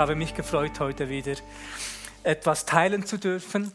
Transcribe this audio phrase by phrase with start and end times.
[0.00, 1.34] Habe mich gefreut, heute wieder
[2.22, 3.70] etwas teilen zu dürfen.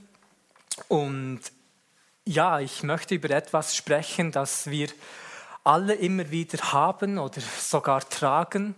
[0.87, 1.39] Und
[2.25, 4.87] ja, ich möchte über etwas sprechen, das wir
[5.63, 8.73] alle immer wieder haben oder sogar tragen.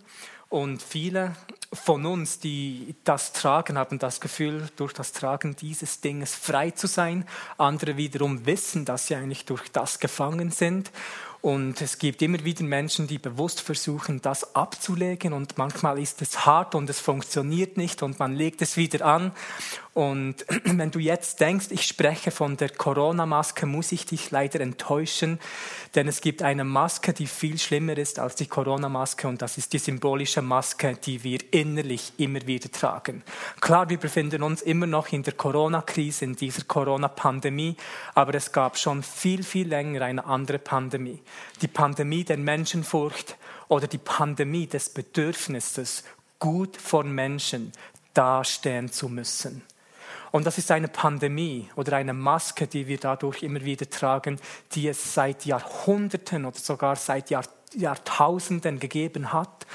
[0.49, 1.37] Und viele
[1.71, 6.87] von uns, die das tragen, haben das Gefühl, durch das Tragen dieses Dinges frei zu
[6.87, 7.25] sein.
[7.57, 10.91] Andere wiederum wissen, dass sie eigentlich durch das gefangen sind.
[11.47, 15.31] Und es gibt immer wieder Menschen, die bewusst versuchen, das abzulegen.
[15.31, 19.31] Und manchmal ist es hart und es funktioniert nicht und man legt es wieder an.
[19.97, 25.39] Und wenn du jetzt denkst, ich spreche von der Corona-Maske, muss ich dich leider enttäuschen,
[25.95, 29.73] denn es gibt eine Maske, die viel schlimmer ist als die Corona-Maske und das ist
[29.73, 33.23] die symbolische Maske, die wir innerlich immer wieder tragen.
[33.59, 37.75] Klar, wir befinden uns immer noch in der Corona-Krise, in dieser Corona-Pandemie,
[38.13, 41.21] aber es gab schon viel, viel länger eine andere Pandemie.
[41.61, 43.35] Die Pandemie der Menschenfurcht
[43.67, 46.03] oder die Pandemie des Bedürfnisses,
[46.39, 47.71] gut vor Menschen
[48.13, 49.63] dastehen zu müssen.
[50.31, 54.39] Und das ist eine Pandemie oder eine Maske, die wir dadurch immer wieder tragen,
[54.73, 59.65] die es seit Jahrhunderten oder sogar seit Jahr, Jahrtausenden gegeben hat.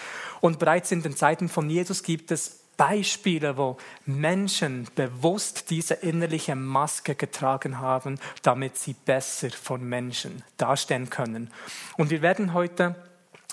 [0.40, 6.54] Und bereits in den Zeiten von Jesus gibt es Beispiele, wo Menschen bewusst diese innerliche
[6.54, 11.50] Maske getragen haben, damit sie besser von Menschen dastehen können.
[11.96, 12.94] Und wir werden heute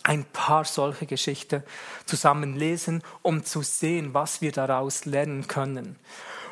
[0.03, 1.63] ein paar solche Geschichten
[2.05, 5.97] zusammen lesen, um zu sehen, was wir daraus lernen können.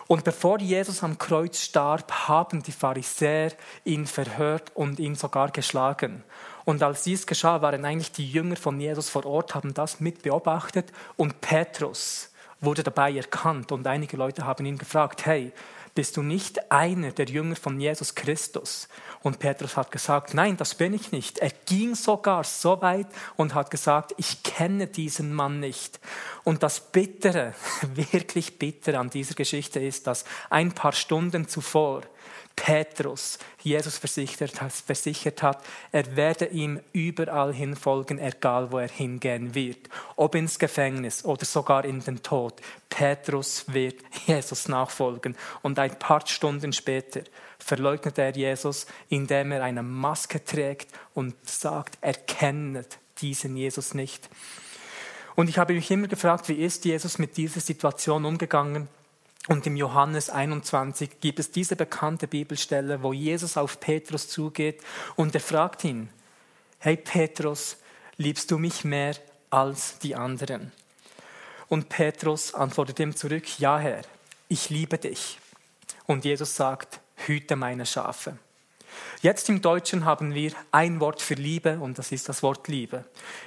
[0.07, 3.51] Und bevor Jesus am Kreuz starb, haben die Pharisäer
[3.83, 6.23] ihn verhört und ihn sogar geschlagen.
[6.63, 10.23] Und als dies geschah, waren eigentlich die Jünger von Jesus vor Ort, haben das mit
[10.23, 12.31] beobachtet und Petrus
[12.61, 15.51] wurde dabei erkannt und einige Leute haben ihn gefragt, hey,
[15.97, 18.87] bist du nicht einer der Jünger von Jesus Christus?
[19.23, 21.39] Und Petrus hat gesagt, nein, das bin ich nicht.
[21.39, 25.99] Er ging sogar so weit und hat gesagt, ich kenne diesen Mann nicht.
[26.43, 27.55] Und das Bittere,
[27.95, 32.03] wirklich Bittere an dieser Geschichte ist, dass ein paar Stunden zuvor
[32.57, 34.51] Petrus Jesus versichert,
[34.85, 39.87] versichert hat, er werde ihm überall hinfolgen, egal wo er hingehen wird.
[40.17, 42.55] Ob ins Gefängnis oder sogar in den Tod.
[42.89, 45.37] Petrus wird Jesus nachfolgen.
[45.61, 47.21] Und ein paar Stunden später
[47.59, 54.29] verleugnet er Jesus, indem er eine Maske trägt und sagt, er kennt diesen Jesus nicht.
[55.35, 58.89] Und ich habe mich immer gefragt, wie ist Jesus mit dieser Situation umgegangen?
[59.47, 64.81] Und im Johannes 21 gibt es diese bekannte Bibelstelle, wo Jesus auf Petrus zugeht
[65.15, 66.09] und er fragt ihn,
[66.79, 67.77] hey Petrus,
[68.17, 69.15] liebst du mich mehr
[69.49, 70.71] als die anderen?
[71.69, 74.01] Und Petrus antwortet ihm zurück, ja Herr,
[74.49, 75.39] ich liebe dich.
[76.05, 78.37] Und Jesus sagt, hüte meine Schafe.
[79.21, 83.05] Jetzt im Deutschen haben wir ein Wort für Liebe und das ist das Wort Liebe.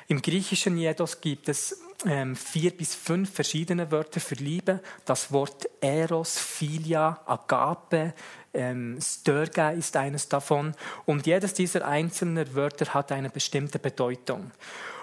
[0.09, 4.81] Im Griechischen jedoch gibt es ähm, vier bis fünf verschiedene Wörter für Liebe.
[5.05, 8.15] Das Wort Eros, Philia, Agape,
[8.55, 10.75] ähm, Störge ist eines davon.
[11.07, 14.51] Und jedes dieser einzelnen Wörter hat eine bestimmte Bedeutung.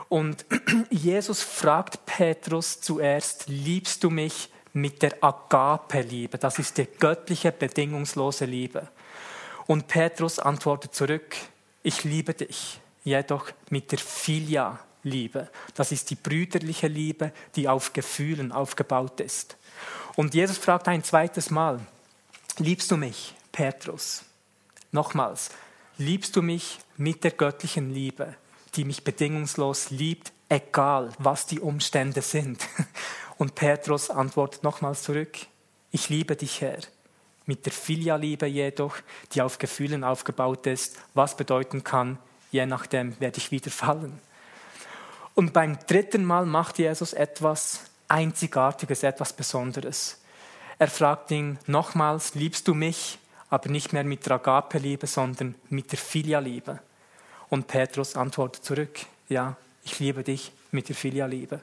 [0.09, 0.46] Und
[0.90, 6.38] Jesus fragt Petrus zuerst, liebst du mich mit der Agape-Liebe?
[6.38, 8.88] Das ist die göttliche, bedingungslose Liebe.
[9.66, 11.35] Und Petrus antwortet zurück,
[11.84, 14.00] ich liebe dich, jedoch mit der
[15.03, 15.50] Philia-Liebe.
[15.75, 19.58] Das ist die brüderliche Liebe, die auf Gefühlen aufgebaut ist.
[20.16, 21.80] Und Jesus fragt ein zweites Mal,
[22.58, 24.24] liebst du mich, Petrus?
[24.91, 25.50] Nochmals,
[25.97, 28.35] liebst du mich mit der göttlichen Liebe,
[28.75, 32.67] die mich bedingungslos liebt, egal was die Umstände sind?
[33.38, 35.38] Und Petrus antwortet nochmals zurück,
[35.91, 36.79] ich liebe dich, Herr
[37.47, 38.97] mit der Filialiebe jedoch,
[39.32, 42.20] die auf Gefühlen aufgebaut ist, was bedeuten kann,
[42.52, 44.20] je nachdem werde ich wieder fallen.
[45.37, 50.19] Und beim dritten Mal macht Jesus etwas Einzigartiges, etwas Besonderes.
[50.79, 53.19] Er fragt ihn nochmals, liebst du mich,
[53.51, 56.79] aber nicht mehr mit der Agape-Liebe, sondern mit der Filialiebe?
[57.49, 61.61] Und Petrus antwortet zurück, ja, ich liebe dich mit der Filialiebe.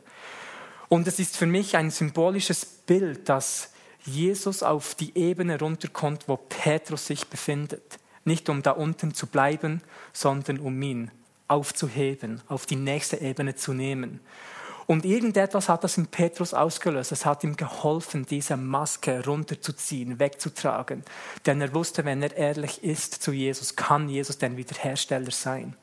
[0.88, 3.72] Und es ist für mich ein symbolisches Bild, dass
[4.04, 7.98] Jesus auf die Ebene runterkommt, wo Petrus sich befindet.
[8.24, 9.82] Nicht um da unten zu bleiben,
[10.12, 11.10] sondern um ihn
[11.48, 14.20] aufzuheben, auf die nächste Ebene zu nehmen.
[14.86, 17.12] Und irgendetwas hat das in Petrus ausgelöst.
[17.12, 21.02] Es hat ihm geholfen, diese Maske runterzuziehen, wegzutragen.
[21.46, 25.74] Denn er wusste, wenn er ehrlich ist zu Jesus, kann Jesus der Wiederhersteller sein.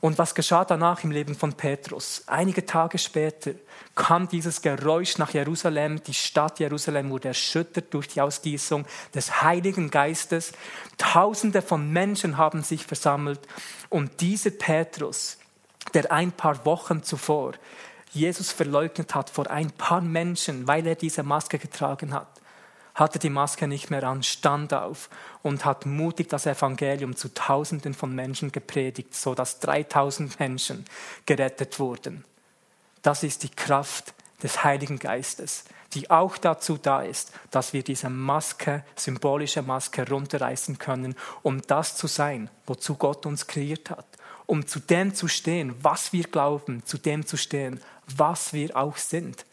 [0.00, 2.22] Und was geschah danach im Leben von Petrus?
[2.26, 3.52] Einige Tage später
[3.94, 6.02] kam dieses Geräusch nach Jerusalem.
[6.04, 10.52] Die Stadt Jerusalem wurde erschüttert durch die Ausgießung des Heiligen Geistes.
[10.98, 13.40] Tausende von Menschen haben sich versammelt.
[13.88, 15.38] Und dieser Petrus,
[15.94, 17.54] der ein paar Wochen zuvor
[18.12, 22.28] Jesus verleugnet hat vor ein paar Menschen, weil er diese Maske getragen hat,
[22.98, 25.08] hatte die Maske nicht mehr an, stand auf
[25.42, 30.84] und hat mutig das Evangelium zu Tausenden von Menschen gepredigt, so dass 3000 Menschen
[31.24, 32.24] gerettet wurden.
[33.02, 35.64] Das ist die Kraft des Heiligen Geistes,
[35.94, 41.96] die auch dazu da ist, dass wir diese Maske, symbolische Maske runterreißen können, um das
[41.96, 44.06] zu sein, wozu Gott uns kreiert hat,
[44.46, 48.96] um zu dem zu stehen, was wir glauben, zu dem zu stehen, was wir auch
[48.96, 49.44] sind.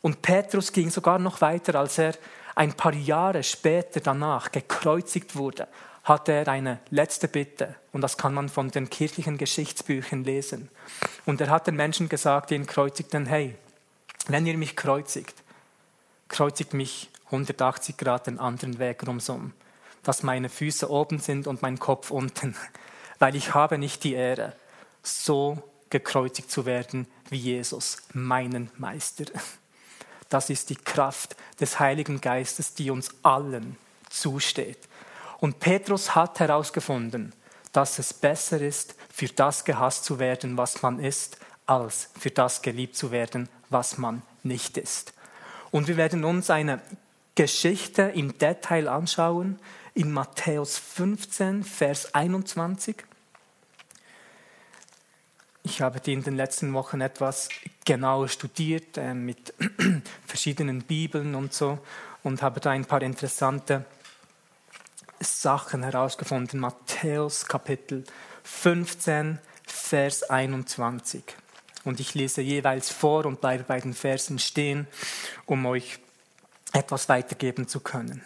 [0.00, 2.14] Und Petrus ging sogar noch weiter, als er
[2.54, 5.68] ein paar Jahre später danach gekreuzigt wurde,
[6.04, 7.74] hatte er eine letzte Bitte.
[7.92, 10.68] Und das kann man von den kirchlichen Geschichtsbüchern lesen.
[11.26, 13.54] Und er hat den Menschen gesagt, die ihn kreuzigten, hey,
[14.26, 15.34] wenn ihr mich kreuzigt,
[16.28, 19.52] kreuzigt mich 180 Grad den anderen Weg rumsum,
[20.02, 22.56] dass meine Füße oben sind und mein Kopf unten,
[23.18, 24.54] weil ich habe nicht die Ehre,
[25.02, 29.24] so gekreuzigt zu werden wie Jesus, meinen Meister.
[30.28, 33.76] Das ist die Kraft des Heiligen Geistes, die uns allen
[34.10, 34.78] zusteht.
[35.38, 37.32] Und Petrus hat herausgefunden,
[37.72, 42.62] dass es besser ist, für das gehasst zu werden, was man ist, als für das
[42.62, 45.12] geliebt zu werden, was man nicht ist.
[45.70, 46.80] Und wir werden uns eine
[47.34, 49.58] Geschichte im Detail anschauen
[49.94, 53.04] in Matthäus 15, Vers 21.
[55.70, 57.50] Ich habe die in den letzten Wochen etwas
[57.84, 59.52] genauer studiert äh, mit
[60.26, 61.78] verschiedenen Bibeln und so
[62.22, 63.84] und habe da ein paar interessante
[65.20, 66.58] Sachen herausgefunden.
[66.58, 68.04] Matthäus Kapitel
[68.44, 71.22] 15, Vers 21.
[71.84, 74.86] Und ich lese jeweils vor und bleibe bei den Versen stehen,
[75.44, 75.98] um euch
[76.72, 78.24] etwas weitergeben zu können.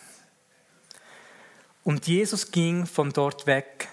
[1.82, 3.88] Und Jesus ging von dort weg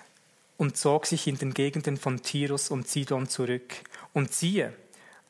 [0.59, 3.75] und zog sich in den Gegenden von Tirus und Sidon zurück.
[4.11, 4.73] Und siehe,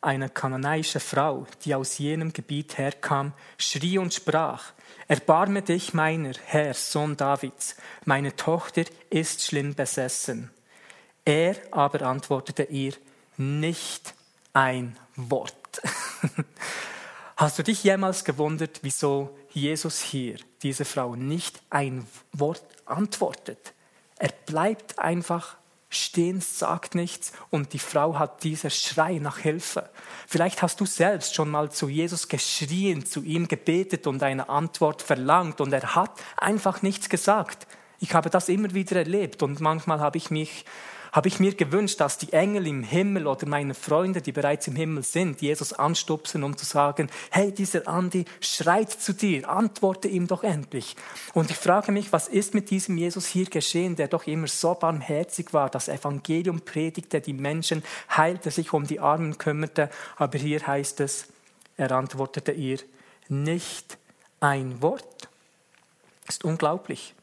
[0.01, 4.73] eine kananäische Frau, die aus jenem Gebiet herkam, schrie und sprach,
[5.07, 10.49] Erbarme dich meiner, Herr, Sohn Davids, meine Tochter ist schlimm besessen.
[11.25, 12.93] Er aber antwortete ihr,
[13.37, 14.15] nicht
[14.53, 15.81] ein Wort.
[17.37, 23.73] Hast du dich jemals gewundert, wieso Jesus hier diese Frau nicht ein Wort antwortet?
[24.19, 25.57] Er bleibt einfach
[25.89, 29.89] stehen, sagt nichts und die Frau hat dieser Schrei nach Hilfe.
[30.27, 35.01] Vielleicht hast du selbst schon mal zu Jesus geschrien, zu ihm gebetet und eine Antwort
[35.01, 37.65] verlangt und er hat einfach nichts gesagt.
[37.99, 40.63] Ich habe das immer wieder erlebt und manchmal habe ich mich
[41.11, 44.75] habe ich mir gewünscht, dass die Engel im Himmel oder meine Freunde, die bereits im
[44.75, 50.27] Himmel sind, Jesus anstupsen, um zu sagen, hey, dieser Andi schreit zu dir, antworte ihm
[50.27, 50.95] doch endlich.
[51.33, 54.73] Und ich frage mich, was ist mit diesem Jesus hier geschehen, der doch immer so
[54.73, 57.83] barmherzig war, das Evangelium predigte, die Menschen
[58.15, 61.27] heilte, sich um die Armen kümmerte, aber hier heißt es,
[61.77, 62.79] er antwortete ihr,
[63.29, 63.97] nicht
[64.39, 65.29] ein Wort.
[66.27, 67.13] Ist unglaublich.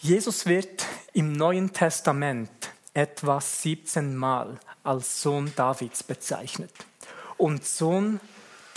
[0.00, 2.48] Jesus wird im Neuen Testament
[2.94, 6.70] etwa 17 Mal als Sohn Davids bezeichnet.
[7.36, 8.20] Und Sohn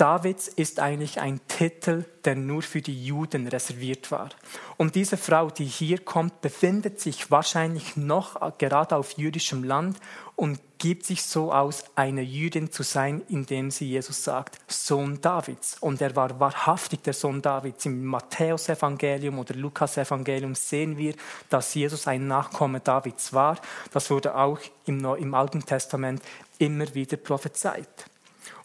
[0.01, 4.29] Davids ist eigentlich ein Titel, der nur für die Juden reserviert war.
[4.77, 9.99] Und diese Frau, die hier kommt, befindet sich wahrscheinlich noch gerade auf jüdischem Land
[10.35, 15.77] und gibt sich so aus, eine Jüdin zu sein, indem sie Jesus sagt, Sohn Davids.
[15.79, 17.85] Und er war wahrhaftig der Sohn Davids.
[17.85, 21.13] Im Matthäusevangelium oder Lukasevangelium sehen wir,
[21.51, 23.59] dass Jesus ein Nachkomme Davids war.
[23.93, 26.23] Das wurde auch im, im Alten Testament
[26.57, 28.09] immer wieder prophezeit.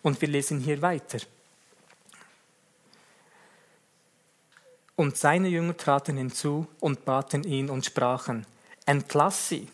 [0.07, 1.19] Und wir lesen hier weiter.
[4.95, 8.47] Und seine Jünger traten hinzu und baten ihn und sprachen,
[8.85, 9.67] entlass sie,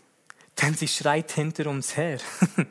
[0.62, 2.18] denn sie schreit hinter uns her.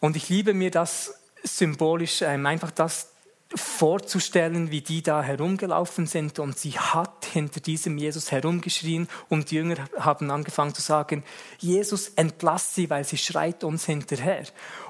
[0.00, 1.14] und ich liebe mir das
[1.44, 3.12] symbolisch, ähm, einfach das
[3.54, 9.56] vorzustellen, wie die da herumgelaufen sind und sie hat hinter diesem Jesus herumgeschrien und die
[9.56, 11.22] Jünger haben angefangen zu sagen,
[11.58, 14.44] Jesus entlass sie, weil sie schreit uns hinterher.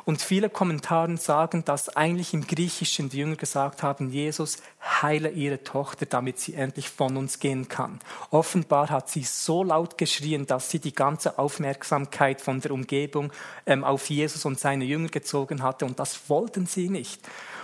[0.04, 5.64] Und viele Kommentare sagen, dass eigentlich im Griechischen die Jünger gesagt haben, Jesus heile ihre
[5.64, 7.98] Tochter, damit sie endlich von uns gehen kann.
[8.30, 13.32] Offenbar hat sie so laut geschrien, dass sie die ganze Aufmerksamkeit von der Umgebung
[13.66, 17.20] ähm, auf Jesus und seine Jünger gezogen hatte und das wollten sie nicht.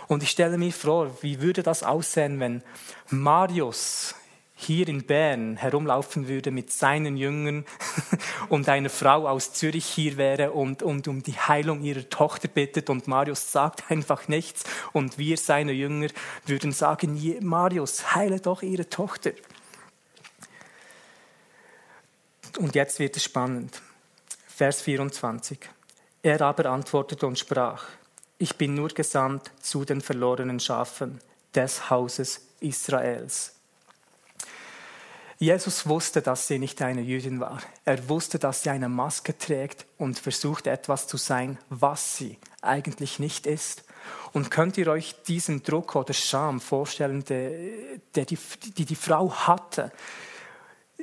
[0.08, 2.62] Und ich stelle mir vor, wie würde das aussehen, wenn
[3.10, 4.16] Marius
[4.60, 7.64] hier in Bern herumlaufen würde mit seinen Jüngern
[8.48, 12.90] und eine Frau aus Zürich hier wäre und, und um die Heilung ihrer Tochter bittet
[12.90, 16.08] und Marius sagt einfach nichts und wir, seine Jünger,
[16.46, 19.32] würden sagen, Marius, heile doch ihre Tochter.
[22.58, 23.80] Und jetzt wird es spannend.
[24.46, 25.58] Vers 24.
[26.22, 27.84] Er aber antwortete und sprach,
[28.38, 31.20] ich bin nur gesandt zu den verlorenen Schafen
[31.54, 33.59] des Hauses Israels.
[35.42, 37.62] Jesus wusste, dass sie nicht eine Jüdin war.
[37.86, 43.18] Er wusste, dass sie eine Maske trägt und versucht etwas zu sein, was sie eigentlich
[43.18, 43.84] nicht ist.
[44.34, 48.38] Und könnt ihr euch diesen Druck oder Scham vorstellen, der die,
[48.76, 49.92] die die Frau hatte?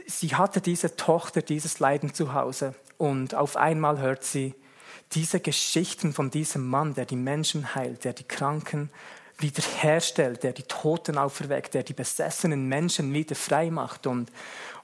[0.05, 4.53] Sie hatte diese Tochter, dieses Leiden zu Hause und auf einmal hört sie,
[5.13, 8.91] diese Geschichten von diesem Mann, der die Menschen heilt, der die Kranken
[9.37, 14.07] wiederherstellt, der die Toten auferweckt, der die besessenen Menschen wieder frei macht.
[14.07, 14.31] Und,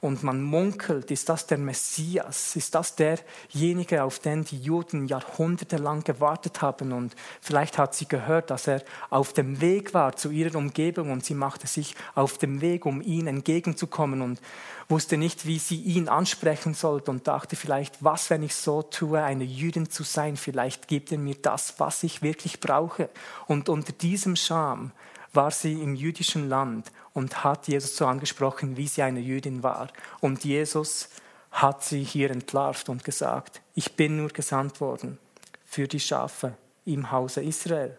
[0.03, 2.55] und man munkelt, ist das der Messias?
[2.55, 6.91] Ist das derjenige, auf den die Juden jahrhundertelang gewartet haben?
[6.91, 11.23] Und vielleicht hat sie gehört, dass er auf dem Weg war zu ihrer Umgebung und
[11.23, 14.21] sie machte sich auf dem Weg, um ihm entgegenzukommen.
[14.21, 14.41] Und,
[14.89, 19.21] wusste nicht, wie sie ihn ansprechen sollte und dachte vielleicht, was, wenn ich so tue,
[19.21, 23.09] eine Jüdin zu sein, vielleicht gibt er mir das, was ich wirklich brauche.
[23.47, 24.91] Und unter diesem Scham
[25.33, 29.89] war sie im jüdischen Land und hat Jesus so angesprochen, wie sie eine Jüdin war.
[30.21, 31.09] Und Jesus
[31.51, 35.19] hat sie hier entlarvt und gesagt, ich bin nur gesandt worden
[35.65, 37.97] für die Schafe im Hause Israel.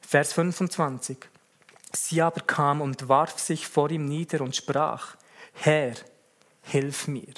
[0.00, 1.18] Vers 25.
[1.92, 5.16] Sie aber kam und warf sich vor ihm nieder und sprach,
[5.52, 5.94] Herr,
[6.62, 7.34] hilf mir.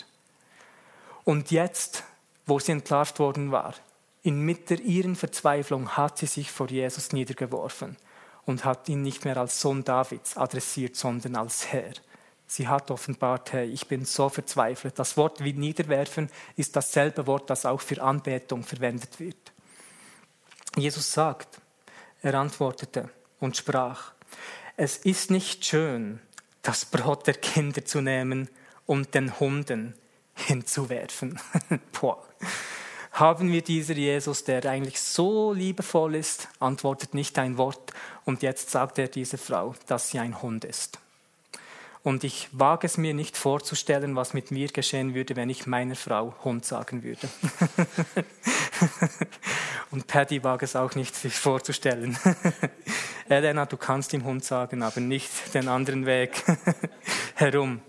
[1.25, 2.04] Und jetzt,
[2.47, 3.75] wo sie entlarvt worden war,
[4.23, 7.97] inmitten ihrer Verzweiflung hat sie sich vor Jesus niedergeworfen
[8.49, 11.93] und hat ihn nicht mehr als Sohn Davids adressiert, sondern als Herr.
[12.47, 14.99] Sie hat offenbart, hey, ich bin so verzweifelt.
[14.99, 19.52] Das Wort wie niederwerfen ist dasselbe Wort, das auch für Anbetung verwendet wird.
[20.76, 21.61] Jesus sagt,
[22.23, 24.14] er antwortete und sprach,
[24.78, 26.19] es ist nicht schön,
[26.62, 28.49] das Brot der Kinder zu nehmen
[28.87, 29.93] und den Hunden
[30.35, 31.38] hinzuwerfen.
[32.00, 32.26] Boah.
[33.18, 37.92] Haben wir dieser Jesus, der eigentlich so liebevoll ist, antwortet nicht ein Wort
[38.25, 41.00] und jetzt sagt er dieser Frau, dass sie ein Hund ist.
[42.04, 45.96] Und ich wage es mir nicht vorzustellen, was mit mir geschehen würde, wenn ich meiner
[45.96, 47.28] Frau Hund sagen würde.
[49.90, 52.16] Und Paddy wage es auch nicht, sich vorzustellen.
[53.28, 56.44] Elena, du kannst ihm Hund sagen, aber nicht den anderen Weg
[57.34, 57.80] herum.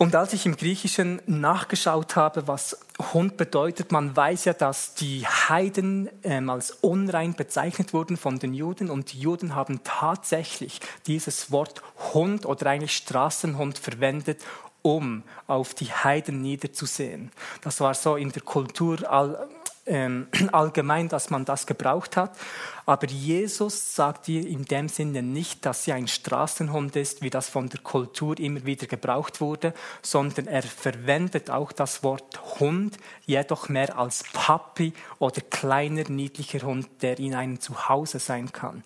[0.00, 2.78] Und als ich im Griechischen nachgeschaut habe, was
[3.12, 8.54] Hund bedeutet, man weiß ja, dass die Heiden ähm, als unrein bezeichnet wurden von den
[8.54, 11.82] Juden und die Juden haben tatsächlich dieses Wort
[12.14, 14.42] Hund oder eigentlich Straßenhund verwendet,
[14.80, 17.30] um auf die Heiden niederzusehen.
[17.60, 19.50] Das war so in der Kultur all,
[19.84, 22.38] ähm, allgemein, dass man das gebraucht hat.
[22.86, 27.48] Aber Jesus sagt ihr in dem Sinne nicht, dass sie ein Straßenhund ist, wie das
[27.48, 33.68] von der Kultur immer wieder gebraucht wurde, sondern er verwendet auch das Wort Hund, jedoch
[33.68, 38.82] mehr als Papi oder kleiner, niedlicher Hund, der in einem Zuhause sein kann.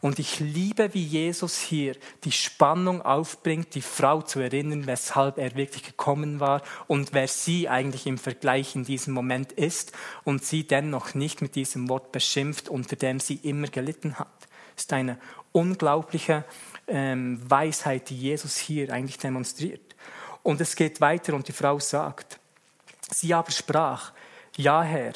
[0.00, 5.56] Und ich liebe, wie Jesus hier die Spannung aufbringt, die Frau zu erinnern, weshalb er
[5.56, 9.92] wirklich gekommen war und wer sie eigentlich im Vergleich in diesem Moment ist
[10.24, 14.48] und sie dennoch nicht mit diesem Wort beschimpft, unter dem sie immer gelitten hat.
[14.74, 15.18] Das ist eine
[15.52, 16.44] unglaubliche
[16.86, 19.94] ähm, Weisheit, die Jesus hier eigentlich demonstriert.
[20.42, 22.38] Und es geht weiter und die Frau sagt,
[23.10, 24.12] sie aber sprach,
[24.56, 25.12] ja Herr,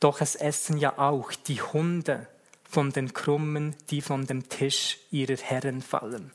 [0.00, 2.26] doch es essen ja auch die Hunde
[2.68, 6.32] von den Krummen, die von dem Tisch ihrer Herren fallen.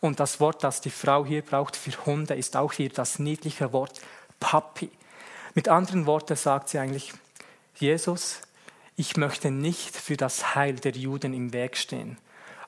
[0.00, 3.72] Und das Wort, das die Frau hier braucht für Hunde, ist auch hier das niedliche
[3.72, 4.00] Wort
[4.40, 4.90] Papi.
[5.54, 7.12] Mit anderen Worten sagt sie eigentlich,
[7.76, 8.40] Jesus,
[8.96, 12.18] ich möchte nicht für das Heil der Juden im Weg stehen.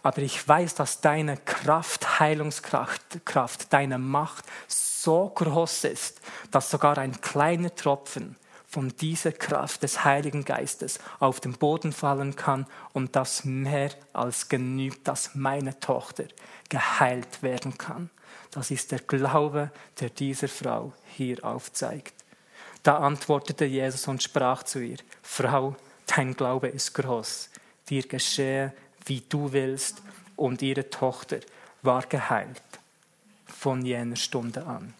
[0.02, 6.98] Aber ich weiß, dass deine Kraft, Heilungskraft, Kraft, deine Macht so groß ist, dass sogar
[6.98, 8.36] ein kleiner Tropfen
[8.68, 14.48] von dieser Kraft des Heiligen Geistes auf den Boden fallen kann und das mehr als
[14.48, 16.24] genügt, dass meine Tochter
[16.68, 18.10] geheilt werden kann.
[18.50, 22.14] Das ist der Glaube, der dieser Frau hier aufzeigt.
[22.82, 25.74] Da antwortete Jesus und sprach zu ihr, Frau,
[26.06, 27.50] dein Glaube ist groß,
[27.88, 28.72] dir geschehe,
[29.04, 30.02] wie du willst,
[30.36, 31.38] und ihre Tochter
[31.82, 32.62] war geheilt
[33.46, 34.92] von jener Stunde an.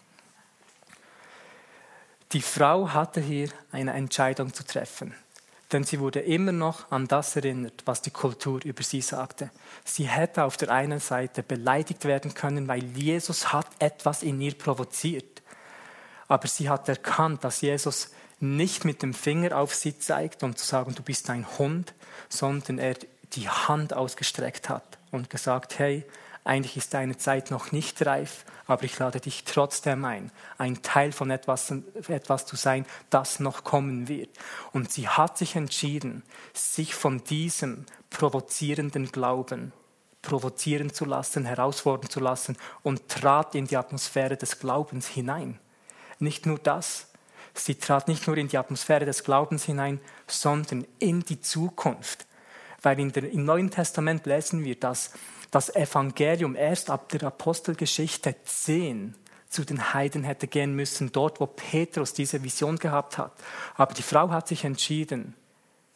[2.33, 5.13] Die Frau hatte hier eine Entscheidung zu treffen,
[5.71, 9.51] denn sie wurde immer noch an das erinnert, was die Kultur über sie sagte.
[9.85, 14.55] Sie hätte auf der einen Seite beleidigt werden können, weil Jesus hat etwas in ihr
[14.55, 15.41] provoziert.
[16.27, 20.65] Aber sie hat erkannt, dass Jesus nicht mit dem Finger auf sie zeigt, um zu
[20.65, 21.93] sagen, du bist ein Hund,
[22.29, 22.95] sondern er
[23.33, 26.05] die Hand ausgestreckt hat und gesagt, hey,
[26.43, 31.11] eigentlich ist deine Zeit noch nicht reif, aber ich lade dich trotzdem ein, ein Teil
[31.11, 31.73] von etwas,
[32.07, 34.29] etwas zu sein, das noch kommen wird.
[34.71, 39.73] Und sie hat sich entschieden, sich von diesem provozierenden Glauben
[40.21, 45.59] provozieren zu lassen, herausfordern zu lassen und trat in die Atmosphäre des Glaubens hinein.
[46.19, 47.06] Nicht nur das,
[47.59, 52.25] sie trat nicht nur in die Atmosphäre des Glaubens hinein, sondern in die Zukunft.
[52.81, 55.11] Weil in der, im Neuen Testament lesen wir, dass
[55.51, 59.15] das Evangelium erst ab der Apostelgeschichte 10
[59.49, 63.33] zu den Heiden hätte gehen müssen, dort wo Petrus diese Vision gehabt hat.
[63.75, 65.35] Aber die Frau hat sich entschieden,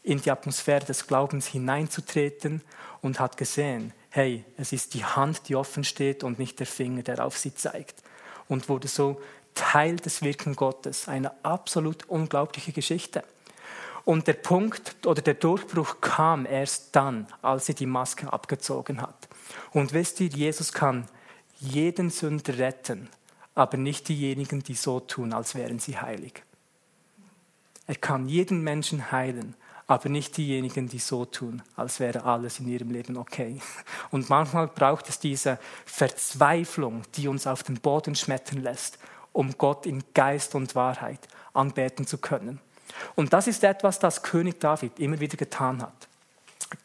[0.03, 2.62] in die Atmosphäre des Glaubens hineinzutreten
[3.01, 7.03] und hat gesehen, hey, es ist die Hand, die offen steht und nicht der Finger,
[7.03, 8.01] der auf sie zeigt.
[8.48, 9.22] Und wurde so
[9.53, 11.08] Teil des Wirken Gottes.
[11.08, 13.24] Eine absolut unglaubliche Geschichte.
[14.03, 19.27] Und der Punkt oder der Durchbruch kam erst dann, als sie die Maske abgezogen hat.
[19.72, 21.08] Und wisst ihr, Jesus kann
[21.60, 23.10] jeden Sünder retten,
[23.53, 26.43] aber nicht diejenigen, die so tun, als wären sie heilig.
[27.86, 29.55] Er kann jeden Menschen heilen,
[29.86, 33.60] aber nicht diejenigen, die so tun, als wäre alles in ihrem Leben okay.
[34.10, 38.98] Und manchmal braucht es diese Verzweiflung, die uns auf den Boden schmettern lässt,
[39.33, 41.19] um Gott in Geist und Wahrheit
[41.53, 42.59] anbeten zu können.
[43.15, 46.07] Und das ist etwas, das König David immer wieder getan hat.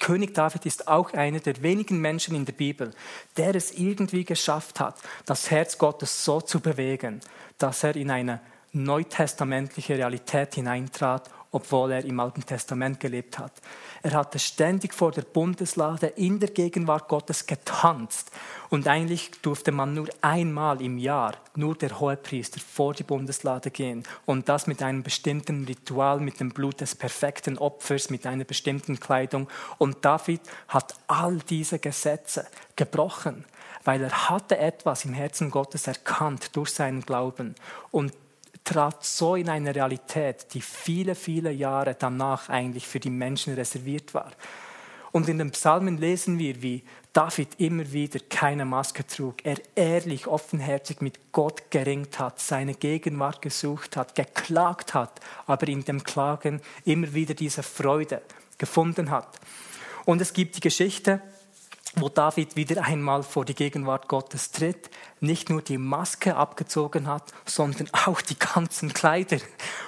[0.01, 2.93] König David ist auch einer der wenigen Menschen in der Bibel,
[3.37, 7.21] der es irgendwie geschafft hat, das Herz Gottes so zu bewegen,
[7.59, 8.41] dass er in eine
[8.73, 13.51] neutestamentliche Realität hineintrat obwohl er im Alten Testament gelebt hat.
[14.03, 18.31] Er hatte ständig vor der Bundeslade in der Gegenwart Gottes getanzt.
[18.69, 24.03] Und eigentlich durfte man nur einmal im Jahr, nur der Hohepriester, vor die Bundeslade gehen.
[24.27, 29.01] Und das mit einem bestimmten Ritual, mit dem Blut des perfekten Opfers, mit einer bestimmten
[29.01, 29.49] Kleidung.
[29.79, 33.47] Und David hat all diese Gesetze gebrochen
[33.85, 37.55] weil er hatte etwas im Herzen Gottes erkannt durch seinen Glauben.
[37.93, 38.13] Und
[38.67, 44.13] trat so in eine Realität, die viele, viele Jahre danach eigentlich für die Menschen reserviert
[44.13, 44.33] war.
[45.13, 46.83] Und in den Psalmen lesen wir, wie
[47.15, 53.41] David immer wieder keine Maske trug, er ehrlich, offenherzig mit Gott geringt hat, seine Gegenwart
[53.41, 58.21] gesucht hat, geklagt hat, aber in dem Klagen immer wieder diese Freude
[58.59, 59.41] gefunden hat.
[60.05, 61.23] Und es gibt die Geschichte,
[61.99, 67.33] wo David wieder einmal vor die Gegenwart Gottes tritt, nicht nur die Maske abgezogen hat,
[67.47, 69.39] sondern auch die ganzen Kleider.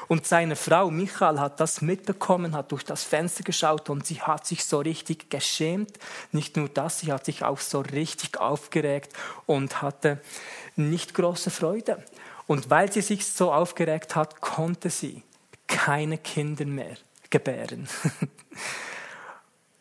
[0.08, 4.46] Und seine Frau Michael hat das mitbekommen, hat durch das Fenster geschaut und sie hat
[4.46, 5.98] sich so richtig geschämt.
[6.32, 9.12] Nicht nur das, sie hat sich auch so richtig aufgeregt
[9.44, 10.20] und hatte
[10.76, 12.02] nicht große Freude.
[12.46, 15.22] Und weil sie sich so aufgeregt hat, konnte sie
[15.66, 16.96] keine Kinder mehr
[17.28, 17.86] gebären.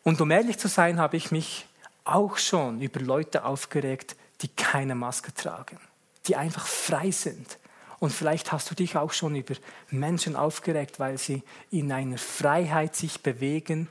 [0.04, 1.67] Und um ehrlich zu sein, habe ich mich
[2.08, 5.78] auch schon über Leute aufgeregt, die keine Maske tragen,
[6.26, 7.58] die einfach frei sind.
[7.98, 9.54] Und vielleicht hast du dich auch schon über
[9.90, 13.88] Menschen aufgeregt, weil sie in einer Freiheit sich bewegen,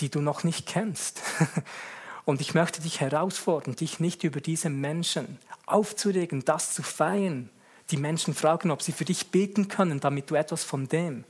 [0.00, 1.22] die du noch nicht kennst.
[2.24, 7.50] Und ich möchte dich herausfordern, dich nicht über diese Menschen aufzuregen, das zu feiern.
[7.90, 11.24] Die Menschen fragen, ob sie für dich beten können, damit du etwas von dem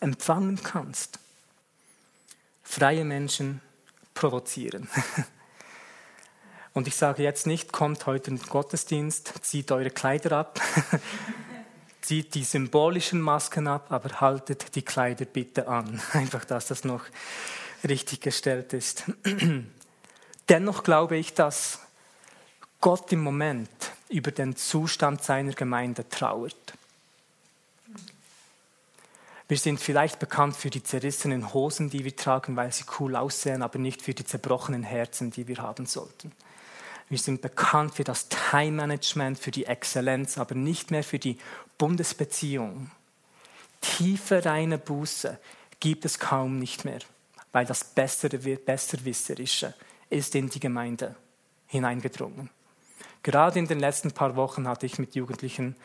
[0.00, 1.18] empfangen kannst.
[2.62, 3.60] Freie Menschen
[4.18, 4.88] provozieren.
[6.74, 10.60] Und ich sage jetzt nicht, kommt heute in den Gottesdienst, zieht eure Kleider ab,
[12.00, 16.00] zieht die symbolischen Masken ab, aber haltet die Kleider bitte an.
[16.12, 17.04] Einfach, dass das noch
[17.86, 19.04] richtig gestellt ist.
[20.48, 21.78] Dennoch glaube ich, dass
[22.80, 23.70] Gott im Moment
[24.08, 26.74] über den Zustand seiner Gemeinde trauert.
[29.48, 33.62] Wir sind vielleicht bekannt für die zerrissenen Hosen, die wir tragen, weil sie cool aussehen,
[33.62, 36.32] aber nicht für die zerbrochenen Herzen, die wir haben sollten.
[37.08, 41.38] Wir sind bekannt für das Time-Management, für die Exzellenz, aber nicht mehr für die
[41.78, 42.90] Bundesbeziehung,
[43.80, 45.38] tiefe, reine Buße
[45.80, 46.98] gibt es kaum nicht mehr,
[47.52, 49.72] weil das Bessere, Besserwisserische
[50.10, 51.14] ist in die Gemeinde
[51.66, 52.50] hineingedrungen.
[53.22, 55.76] Gerade in den letzten paar Wochen hatte ich mit Jugendlichen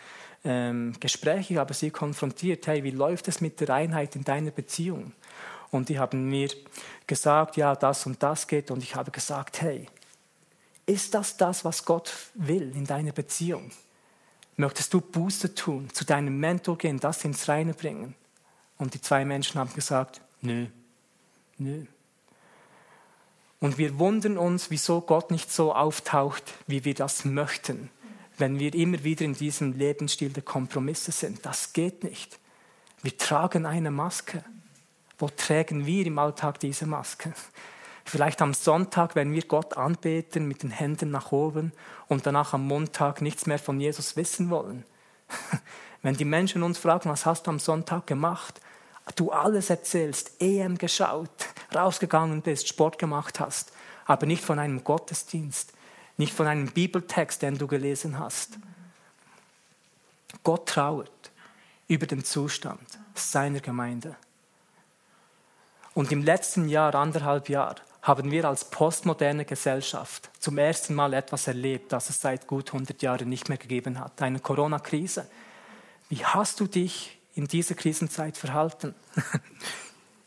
[0.43, 5.13] ähm, Gespräche, habe sie konfrontiert, hey, wie läuft es mit der Einheit in deiner Beziehung?
[5.71, 6.49] Und die haben mir
[7.07, 8.69] gesagt, ja, das und das geht.
[8.69, 9.87] Und ich habe gesagt, hey,
[10.85, 13.71] ist das das, was Gott will in deiner Beziehung?
[14.55, 18.13] Möchtest du Buße tun, zu deinem Mentor gehen, das ins Reine bringen?
[18.77, 20.67] Und die zwei Menschen haben gesagt, nö,
[21.57, 21.85] nö.
[23.59, 27.89] Und wir wundern uns, wieso Gott nicht so auftaucht, wie wir das möchten,
[28.37, 31.45] wenn wir immer wieder in diesem Lebensstil der Kompromisse sind.
[31.45, 32.39] Das geht nicht.
[33.01, 34.43] Wir tragen eine Maske.
[35.17, 37.33] Wo tragen wir im Alltag diese Maske?
[38.05, 41.71] Vielleicht am Sonntag, wenn wir Gott anbeten mit den Händen nach oben
[42.07, 44.83] und danach am Montag nichts mehr von Jesus wissen wollen.
[46.01, 48.59] Wenn die Menschen uns fragen, was hast du am Sonntag gemacht?
[49.15, 51.29] Du alles erzählst, EM geschaut,
[51.73, 53.71] rausgegangen bist, Sport gemacht hast,
[54.05, 55.73] aber nicht von einem Gottesdienst,
[56.17, 58.57] nicht von einem Bibeltext, den du gelesen hast.
[60.43, 61.31] Gott trauert
[61.87, 64.15] über den Zustand seiner Gemeinde.
[65.93, 71.47] Und im letzten Jahr, anderthalb Jahr, haben wir als postmoderne Gesellschaft zum ersten Mal etwas
[71.47, 75.29] erlebt, das es seit gut 100 Jahren nicht mehr gegeben hat, eine Corona-Krise.
[76.09, 78.93] Wie hast du dich in dieser Krisenzeit verhalten?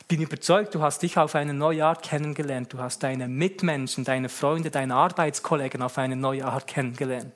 [0.09, 2.71] Ich bin überzeugt, du hast dich auf eine neue Art kennengelernt.
[2.71, 7.33] Du hast deine Mitmenschen, deine Freunde, deine Arbeitskollegen auf eine neue Art kennengelernt.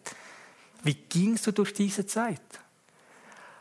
[0.81, 2.39] Wie gingst du durch diese Zeit?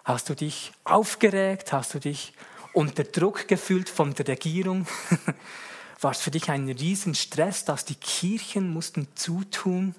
[0.04, 1.72] Hast du dich aufgeregt?
[1.72, 2.34] Hast du dich
[2.72, 4.86] unter Druck gefühlt von der Regierung?
[6.00, 9.96] War es für dich ein Riesenstress, dass die Kirchen mussten zutun?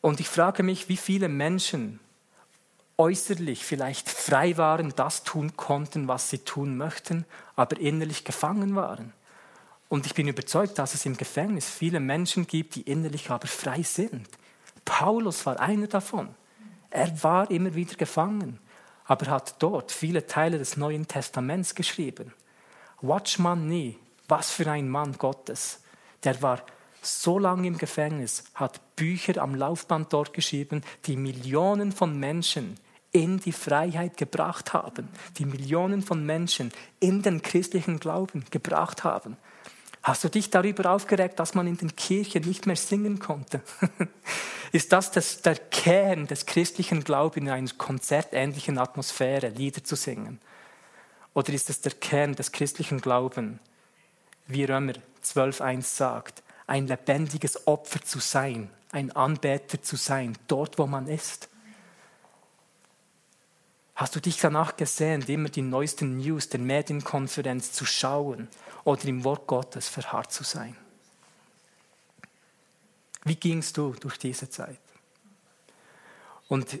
[0.00, 1.98] Und ich frage mich, wie viele Menschen
[3.00, 7.24] äußerlich vielleicht frei waren, das tun konnten, was sie tun möchten,
[7.56, 9.12] aber innerlich gefangen waren.
[9.88, 13.82] Und ich bin überzeugt, dass es im Gefängnis viele Menschen gibt, die innerlich aber frei
[13.82, 14.28] sind.
[14.84, 16.28] Paulus war einer davon.
[16.90, 18.60] Er war immer wieder gefangen
[19.10, 22.32] aber hat dort viele Teile des Neuen Testaments geschrieben.
[23.00, 25.80] Watchman Nee, was für ein Mann Gottes.
[26.22, 26.62] Der war
[27.02, 32.78] so lange im Gefängnis, hat Bücher am Laufband dort geschrieben, die Millionen von Menschen
[33.12, 39.36] in die Freiheit gebracht haben, die Millionen von Menschen in den christlichen Glauben gebracht haben.
[40.02, 43.60] Hast du dich darüber aufgeregt, dass man in den Kirchen nicht mehr singen konnte?
[44.72, 50.40] Ist das, das der Kern des christlichen Glaubens, in einer konzertähnlichen Atmosphäre Lieder zu singen?
[51.34, 53.58] Oder ist es der Kern des christlichen Glaubens,
[54.46, 54.94] wie Römer
[55.24, 61.49] 12.1 sagt, ein lebendiges Opfer zu sein, ein Anbeter zu sein, dort wo man ist?
[64.00, 68.48] Hast du dich danach gesehnt, immer die neuesten News der Medienkonferenz zu schauen
[68.84, 70.74] oder im Wort Gottes verharrt zu sein?
[73.24, 74.80] Wie gingst du durch diese Zeit?
[76.48, 76.78] Und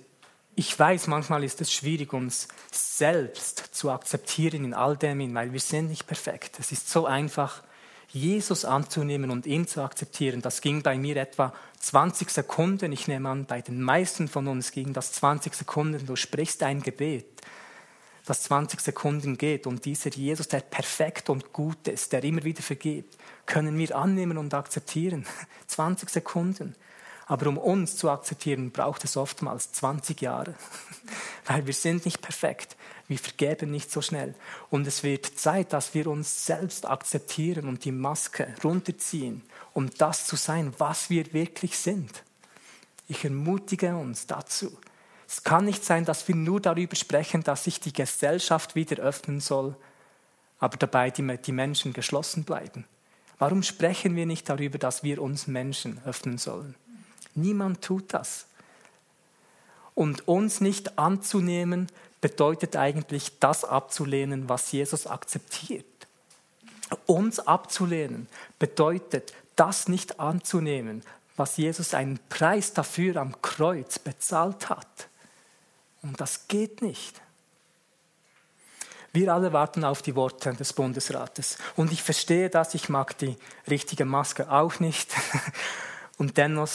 [0.56, 5.60] ich weiß, manchmal ist es schwierig, uns selbst zu akzeptieren in all dem, weil wir
[5.60, 6.58] sind nicht perfekt.
[6.58, 7.62] Es ist so einfach,
[8.12, 10.42] Jesus anzunehmen und ihn zu akzeptieren.
[10.42, 12.92] Das ging bei mir etwa 20 Sekunden.
[12.92, 16.06] Ich nehme an, bei den meisten von uns ging das 20 Sekunden.
[16.06, 17.40] Du sprichst ein Gebet
[18.30, 22.62] das 20 Sekunden geht und dieser Jesus, der perfekt und gut ist, der immer wieder
[22.62, 25.26] vergibt, können wir annehmen und akzeptieren.
[25.66, 26.76] 20 Sekunden.
[27.30, 30.56] Aber um uns zu akzeptieren, braucht es oftmals 20 Jahre,
[31.46, 32.76] weil wir sind nicht perfekt.
[33.06, 34.34] Wir vergeben nicht so schnell.
[34.68, 40.26] Und es wird Zeit, dass wir uns selbst akzeptieren und die Maske runterziehen, um das
[40.26, 42.24] zu sein, was wir wirklich sind.
[43.06, 44.76] Ich ermutige uns dazu.
[45.28, 49.38] Es kann nicht sein, dass wir nur darüber sprechen, dass sich die Gesellschaft wieder öffnen
[49.38, 49.76] soll,
[50.58, 52.86] aber dabei die, Menschen geschlossen bleiben.
[53.38, 56.74] Warum sprechen wir nicht darüber, dass wir uns Menschen öffnen sollen?
[57.34, 58.46] Niemand tut das.
[59.94, 61.88] Und uns nicht anzunehmen,
[62.20, 65.86] bedeutet eigentlich das abzulehnen, was Jesus akzeptiert.
[67.06, 71.02] Uns abzulehnen bedeutet das nicht anzunehmen,
[71.36, 75.08] was Jesus einen Preis dafür am Kreuz bezahlt hat.
[76.02, 77.20] Und das geht nicht.
[79.12, 81.58] Wir alle warten auf die Worte des Bundesrates.
[81.76, 83.36] Und ich verstehe das, ich mag die
[83.68, 85.12] richtige Maske auch nicht.
[86.16, 86.70] Und dennoch,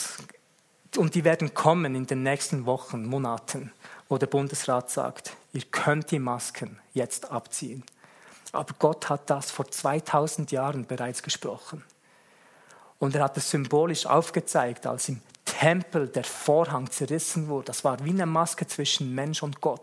[0.96, 3.72] und die werden kommen in den nächsten Wochen, Monaten,
[4.08, 7.82] wo der Bundesrat sagt, ihr könnt die Masken jetzt abziehen.
[8.52, 11.84] Aber Gott hat das vor 2000 Jahren bereits gesprochen.
[12.98, 17.66] Und er hat es symbolisch aufgezeigt, als im Tempel der Vorhang zerrissen wurde.
[17.66, 19.82] Das war wie eine Maske zwischen Mensch und Gott.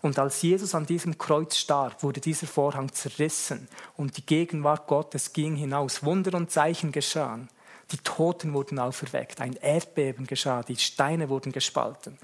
[0.00, 5.32] Und als Jesus an diesem Kreuz starb, wurde dieser Vorhang zerrissen und die Gegenwart Gottes
[5.32, 6.04] ging hinaus.
[6.04, 7.48] Wunder und Zeichen geschahen.
[7.90, 12.18] Die Toten wurden auferweckt, ein Erdbeben geschah, die Steine wurden gespalten.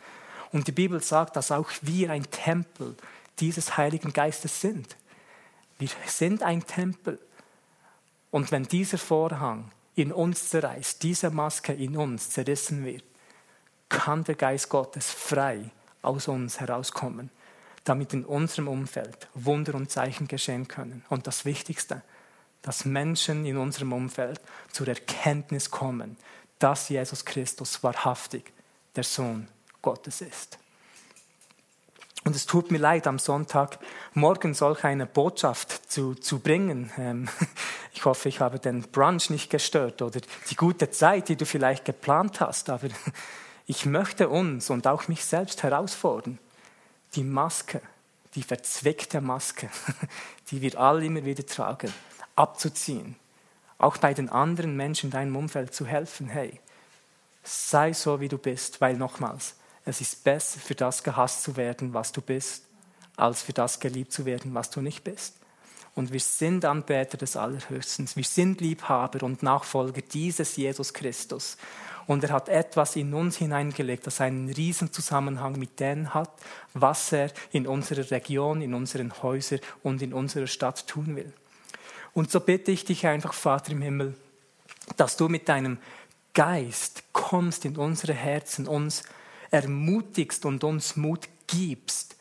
[0.52, 2.96] Und die Bibel sagt, dass auch wir ein Tempel
[3.40, 4.96] dieses Heiligen Geistes sind.
[5.78, 7.18] Wir sind ein Tempel.
[8.30, 13.04] Und wenn dieser Vorhang in uns zerreißt, diese Maske in uns zerrissen wird,
[13.88, 15.70] kann der Geist Gottes frei
[16.02, 17.30] aus uns herauskommen,
[17.84, 21.04] damit in unserem Umfeld Wunder und Zeichen geschehen können.
[21.08, 22.02] Und das Wichtigste,
[22.64, 24.40] dass Menschen in unserem Umfeld
[24.72, 26.16] zur Erkenntnis kommen,
[26.58, 28.52] dass Jesus Christus wahrhaftig
[28.96, 29.48] der Sohn
[29.82, 30.58] Gottes ist.
[32.24, 33.78] Und es tut mir leid, am Sonntag
[34.14, 36.90] morgen solch eine Botschaft zu, zu bringen.
[36.96, 37.28] Ähm,
[37.92, 41.84] ich hoffe, ich habe den Brunch nicht gestört oder die gute Zeit, die du vielleicht
[41.84, 42.70] geplant hast.
[42.70, 42.88] Aber
[43.66, 46.38] ich möchte uns und auch mich selbst herausfordern,
[47.14, 47.82] die Maske,
[48.34, 49.68] die verzweckte Maske,
[50.50, 51.92] die wir alle immer wieder tragen,
[52.36, 53.16] abzuziehen.
[53.78, 56.28] Auch bei den anderen Menschen in deinem Umfeld zu helfen.
[56.28, 56.60] Hey,
[57.42, 61.92] sei so, wie du bist, weil nochmals, es ist besser, für das gehasst zu werden,
[61.92, 62.64] was du bist,
[63.16, 65.36] als für das geliebt zu werden, was du nicht bist.
[65.94, 68.08] Und wir sind Anbeter des Allerhöchsten.
[68.14, 71.56] Wir sind Liebhaber und Nachfolger dieses Jesus Christus.
[72.06, 76.30] Und er hat etwas in uns hineingelegt, das einen riesen Zusammenhang mit dem hat,
[76.74, 81.32] was er in unserer Region, in unseren Häusern und in unserer Stadt tun will.
[82.14, 84.14] Und so bitte ich dich einfach, Vater im Himmel,
[84.96, 85.78] dass du mit deinem
[86.32, 89.02] Geist kommst in unsere Herzen, uns
[89.50, 92.16] ermutigst und uns Mut gibst,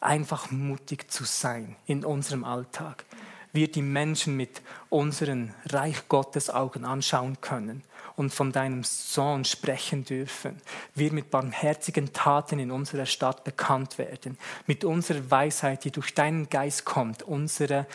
[0.00, 3.04] einfach mutig zu sein in unserem Alltag.
[3.52, 7.82] Wir die Menschen mit unseren Reich Gottes Augen anschauen können
[8.14, 10.60] und von deinem Sohn sprechen dürfen.
[10.94, 14.36] Wir mit barmherzigen Taten in unserer Stadt bekannt werden.
[14.66, 17.86] Mit unserer Weisheit, die durch deinen Geist kommt, unsere,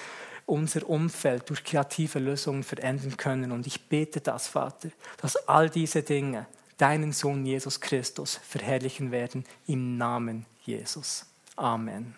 [0.45, 3.51] unser Umfeld durch kreative Lösungen verändern können.
[3.51, 9.45] Und ich bete das, Vater, dass all diese Dinge deinen Sohn Jesus Christus verherrlichen werden
[9.67, 11.25] im Namen Jesus.
[11.55, 12.15] Amen.